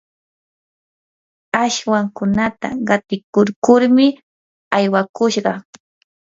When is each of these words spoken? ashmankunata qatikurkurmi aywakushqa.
ashmankunata 1.63 2.67
qatikurkurmi 2.87 4.07
aywakushqa. 4.77 5.51